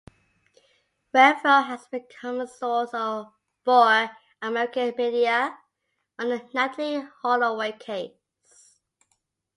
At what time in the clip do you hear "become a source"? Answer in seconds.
1.85-2.89